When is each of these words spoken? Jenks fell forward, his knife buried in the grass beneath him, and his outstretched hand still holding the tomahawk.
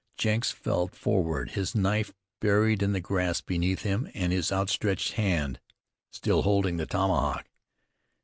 Jenks 0.17 0.49
fell 0.49 0.87
forward, 0.87 1.51
his 1.51 1.75
knife 1.75 2.11
buried 2.39 2.81
in 2.81 2.91
the 2.91 2.99
grass 2.99 3.39
beneath 3.39 3.83
him, 3.83 4.09
and 4.15 4.33
his 4.33 4.51
outstretched 4.51 5.11
hand 5.11 5.59
still 6.09 6.41
holding 6.41 6.77
the 6.77 6.87
tomahawk. 6.87 7.45